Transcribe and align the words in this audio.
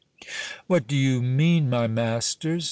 "What 0.65 0.87
do 0.87 0.95
you 0.95 1.21
mean, 1.21 1.69
my 1.69 1.85
masters?" 1.85 2.59